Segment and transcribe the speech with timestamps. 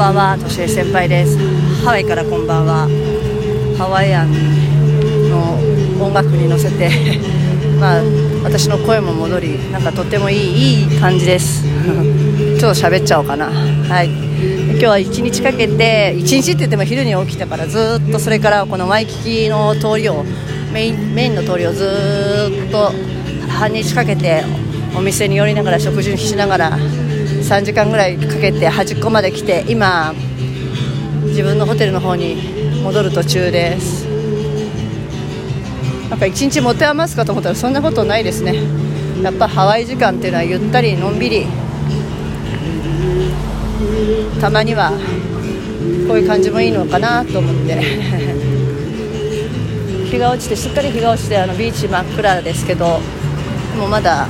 [0.00, 1.36] ばんは、としえ先輩です。
[1.84, 2.88] ハワイからこんばんは。
[3.76, 5.58] ハワイアンの
[6.02, 6.88] 音楽に乗せて、
[7.78, 8.02] まあ
[8.42, 11.64] 私の声も戻り、なんかとってもいいいい感じです。
[12.58, 13.50] ちょっと喋っちゃおうかな。
[13.90, 14.08] はい。
[14.70, 20.24] 今日は1日かけて、1日って言っても昼に起きたからずっとそれからこのワイキキの通りを
[20.72, 22.90] メインメインの通りをずっと
[23.50, 24.44] 半日かけて
[24.96, 26.78] お店に寄りながら食事しながら
[27.50, 30.14] 3時間ぐらいかけて端っこまで来て今
[31.24, 32.36] 自分のホテルの方に
[32.84, 34.06] 戻る途中です。
[36.08, 38.54] なんか一日持て余すかと思ったらそんなことないですね。
[39.24, 41.44] やっぱハワイ時間っていうのはゆったりのんびり
[44.40, 44.92] たまには
[46.06, 47.82] こういう感じもいいのかなと思って。
[50.08, 53.00] 日が落ちてすっかり日が落ちてあのビーチ真っ暗ですけど
[53.76, 54.28] もうまだ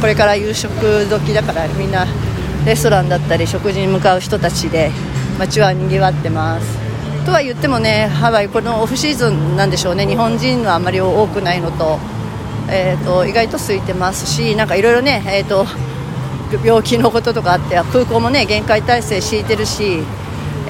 [0.00, 0.70] これから夕食
[1.10, 2.06] 時だからみんな
[2.68, 4.90] レストランだったり食事に向かう人たちで
[5.38, 6.76] 街はにぎわってます。
[7.24, 10.06] とは言ってもねハワイこのオフシーズンなんでしょうね。
[10.06, 11.98] 日本人はあんまり多くないのと,、
[12.68, 15.64] えーと、意外と空いてますしなんかいろいろね、えーと、
[16.62, 20.02] 病気のこととかあって空港もね限界体制敷いてるし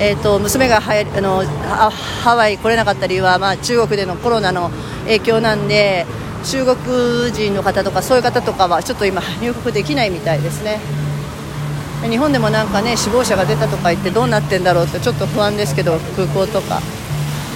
[0.00, 4.70] えーと、娘がはやあのハワイ来れなかった理由は、まあ、中国でのコロナの
[5.06, 6.06] 影響なんで
[6.44, 11.07] 中国人の方とかそういう方とかはちょっと今入国できないみたいですね。
[12.02, 16.80] 日本でもなんかね死亡者が出たとか言ってどうなってんだろうってちょっと不安ですけど空港とか。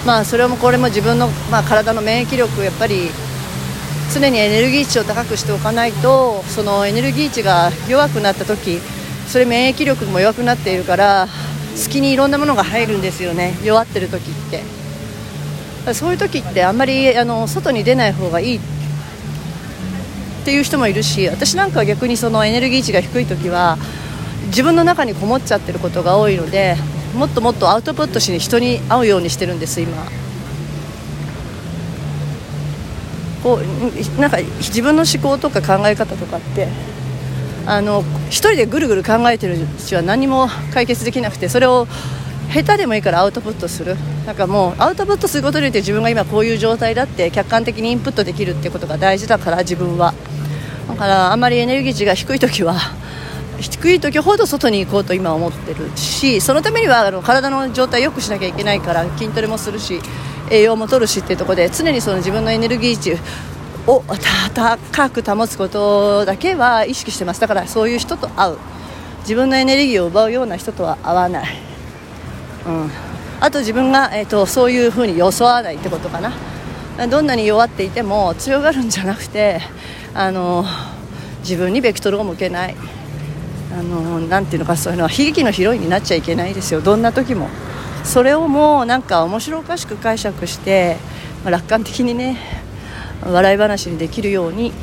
[0.05, 3.09] まあそれもこれも自分の、まあ、体の免疫力やっぱり
[4.13, 8.79] 常にエネルギー値を高くしておかないとそのエネルギー値が弱くなった時
[9.27, 11.27] それ免疫力も弱くなっているから
[11.75, 13.57] 隙にいろんなものが入るんですよね。
[13.63, 15.93] 弱ってる時って。
[15.93, 18.57] そういう時ってあんまりあの外に出ない方がいい。
[18.57, 18.59] っ
[20.45, 23.77] ていう人もいるし私なんかは逆にそのエネルギー値が低い時は
[24.47, 26.75] 自分の中にこもっちゃってることが多いので
[27.15, 29.93] もっともっとアウトプットしに人に会うようにしてるんです今。
[33.43, 36.69] こうなんか自分の思考とか考え方とかって
[37.65, 41.85] あの一人でぐるぐる考えてるうちは何も解決できなくてそれを
[42.53, 43.95] 下手でもいいからアウトプットする。
[44.25, 50.13] なんかもうアウトプットすることによって自分が今こういう状態だって客観的にインプットできるってことが大事だから自分は。
[50.87, 52.75] だからあんまりエネルギー値が低い時は
[53.59, 59.99] 低い時ほど外に行こうと今思ってるしそのためにはあの体の状態を良くしなきゃいけないから筋トレもするし
[60.51, 63.17] 栄養も取るしっていうところで常にその自分のエネルギー値
[63.87, 64.03] を
[64.53, 67.41] 高く保つことだけは意識してます。
[67.41, 68.57] だからそういう人と会う。
[69.23, 71.57] 自分のエネルギーを奪うような人とは会わない、
[72.67, 72.89] うん、
[73.39, 76.33] あと自分が、えーと、そういうふうに装わないってことかな。
[77.07, 79.61] どんなに弱っていても強がるんじゃなくて
[80.13, 80.63] あの
[81.39, 82.75] 自分にベクトルを向けない。
[83.73, 86.81] あのなていうのかそういうのは悲劇のヒロインになっちゃいけないですよ。
[86.81, 87.49] どんな時も。
[88.03, 90.97] それをもうなんか面白おかしく解釈して、
[91.43, 92.37] まあ、楽観的にね
[93.25, 94.73] 笑い話にできるように、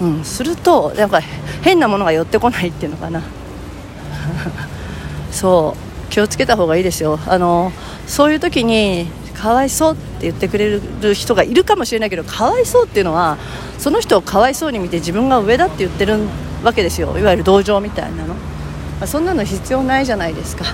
[0.00, 1.20] うん、するとなんか
[1.62, 3.22] 変なものが寄ってこないっていうのかな。
[5.30, 5.84] そう。
[6.10, 7.18] 気をつけた方がいいですよ。
[7.26, 7.72] あの
[8.06, 13.36] そういう時にかわいそうって言ってくれる人がいるかもしれないけどかわいそうっていうのは
[13.78, 16.18] その人をかわいそうに見て自分が上だって言ってる
[16.64, 17.16] わけですよ。
[17.18, 18.40] いわゆる同情みたいなの、ま
[19.02, 20.64] あ、そんなの必要ないじゃないですか。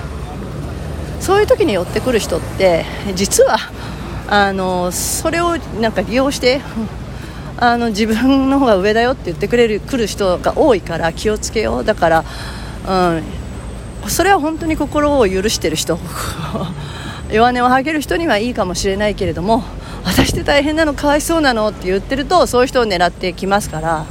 [1.19, 3.57] そういう時に寄ってくる人って実は
[4.27, 6.61] あのそれをなんか利用して
[7.57, 11.85] あの自分の方が上だよって言ってくれる来る人が多いから気をつけよう。
[11.85, 12.25] だから、
[12.87, 15.99] うん、それは本当に心を許してる人。
[17.31, 19.63] 弱音を吐ける人にはいいかもしれないけれども
[20.03, 24.05] 私って大変なのかわいそうなのって言ってるとそういう人を狙ってきますから、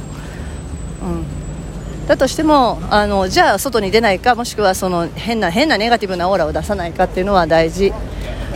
[2.11, 7.93] だとしてもあのじゃあ外に出ないかもしくはその変な変なネガティブなオーラを出さないかっていうのは大事。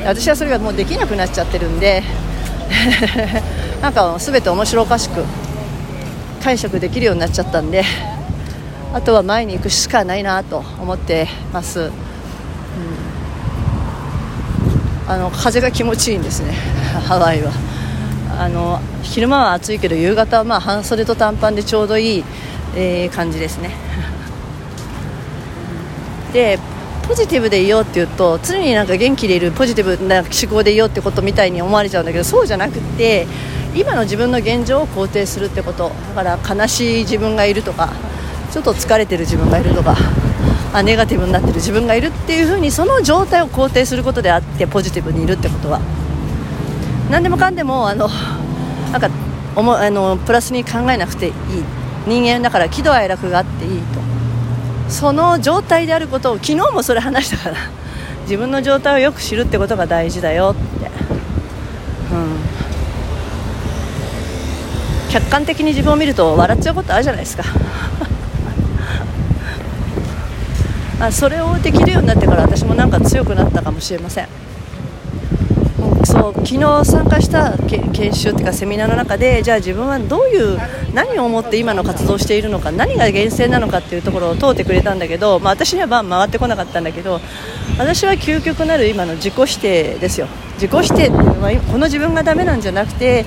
[0.05, 2.03] 私はそれがもうできなくなっちゃってるんで
[3.81, 5.23] なんか全て面白おかしく
[6.43, 7.85] 解釈できるようになっちゃったんで
[8.93, 11.91] あとは前に行くしかないなと思ってます、うん、
[15.08, 16.53] あの風が気持ちいいんですね
[17.08, 17.51] ハワイは。
[18.37, 22.23] あの昼間は暑いけど夕方はまあ半袖と短パンでちょうどいい、
[22.75, 23.72] えー、感じですね。
[26.33, 26.59] で
[27.07, 33.27] ポジティブでいようっていうと常になんか元気でいるポジティブな思考でいようってことみたいに思われちゃうんだけどそうじゃなくて
[33.75, 35.91] 今の自分の現状を肯定するってこと。
[36.16, 37.89] だから悲しい自分がいるとか
[38.51, 39.95] ちょっと疲れてる自分がいるとか
[40.73, 45.79] あネガティブになってる自分がいるっていうふうにその状態を肯定することであってポジティブにいるってことは。
[47.11, 48.09] 何でもかんでもあの
[48.91, 49.09] なんか
[49.55, 51.33] おもあのプラスに考えなくていい。
[52.07, 54.05] 人間だから喜怒哀楽があっていいと。
[54.90, 57.55] その状態であることを昨日もそれ話したから。
[58.25, 60.87] 自分の状態をよく知るってことが大事だよって、
[62.11, 62.40] うん、
[65.11, 67.43] 客観的に自分を見ると笑っちゃうことあるじゃないですか。
[71.05, 74.45] あそれをできるようになってから私もなんか強くなったかもしれません。
[76.33, 80.57] 昨日参加した研修っていうかセミナーの中でじゃあ自分はどういう
[80.93, 87.19] 何を思って今の活動をしているのか何が厳選なのかっていうところを問うてくれたんだけど、まあ、私には回ってこなかったんだけど
[87.77, 90.27] 私は究極なる今の自己否定ですよ。
[90.55, 93.25] 自己否定っていうのはこの自分がダメなんじゃなくて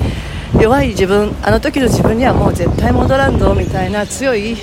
[0.58, 4.56] 弱い自分あの時の自分にはもう絶対戻らんぞみたいな強い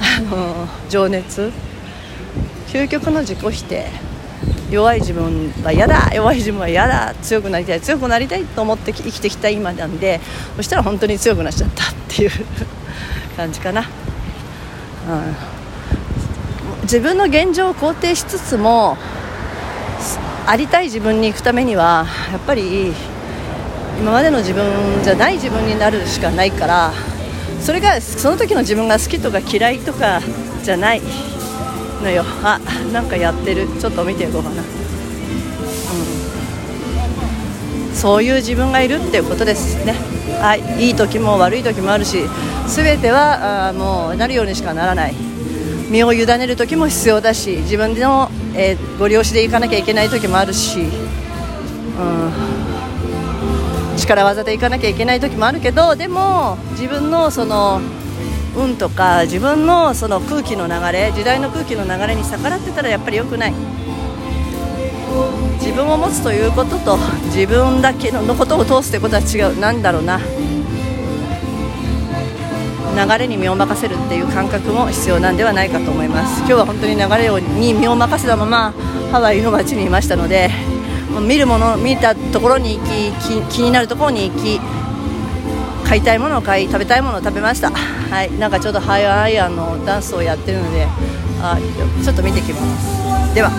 [0.00, 1.50] あの情熱。
[2.68, 4.13] 究極の自己否定。
[4.70, 10.20] 弱い自分は嫌だ弱い自分は嫌だ強くなりたい強くなりたいと思って生きてきた今なんで
[10.56, 12.30] そしたら本当に強くなっちゃったっていう
[13.36, 13.86] 感じかな、うん、
[16.82, 18.96] 自分の現状を肯定しつつも
[20.46, 22.92] ありたい自分に行くためにはやっぱり
[23.98, 24.64] 今までの自分
[25.02, 26.92] じゃない自分になるしかないから
[27.60, 30.20] それがその時の自分が好きとか嫌いとか
[30.62, 31.02] じゃない。
[32.02, 32.24] のよ。
[32.42, 32.60] あ
[32.92, 33.66] なんかやってる。
[33.80, 34.64] ちょっと見ていこうかな、う
[37.90, 39.94] ん、そういう自分がいるっていうことですね。
[40.40, 42.18] はいいい時も悪い時もあるし
[42.66, 45.14] 全てはあもうなるようにしかならない。
[45.90, 52.32] 身を委ねる時も必要だし自分の、えー、ご利用しでいかなきゃいけない時もあるし、うん、
[53.96, 57.80] 力技でいかなきゃいけない時もあるけどでも自分のその
[58.56, 63.54] 運とか自分のその空気の流れ時代の空気の流れに逆らってたらやっぱり良くない。
[65.60, 69.58] 自分を持つということと自分だけのことを通すということは違う。
[69.58, 70.20] なんだろうな。
[72.96, 76.38] 流れに身を任せるっていう感覚も必要なんではないかと思います。
[76.40, 77.28] 今日は本当に流れ
[77.58, 78.72] に身を任せたまま
[79.10, 80.50] ハワイの街にいましたので
[81.26, 83.10] 見るもの見たところに行き
[83.52, 84.60] 気になるところに行き
[85.84, 87.70] 買いたいものを買い食べたいものを食べました。
[87.70, 88.32] はい。
[88.38, 90.86] なんかちょっとハイアイアンのダンスをやってるので
[91.40, 91.58] あ
[92.02, 93.34] ちょっと見てきます。
[93.34, 93.50] では。